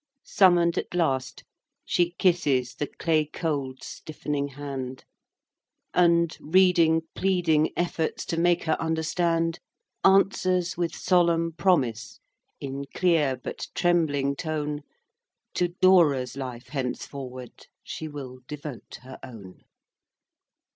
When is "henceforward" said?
16.69-17.67